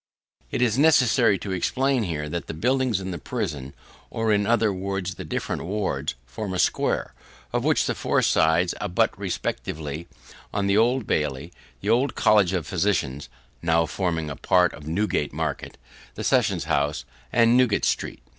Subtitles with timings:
[0.49, 3.75] It is necessary to explain here, that the buildings in the prison,
[4.09, 7.13] or in other words the different wards form a square,
[7.53, 10.07] of which the four sides abut respectively
[10.51, 13.29] on the Old Bailey, the old College of Physicians
[13.61, 15.77] (now forming a part of Newgate market),
[16.15, 18.23] the Sessionshouse, and Newgate street.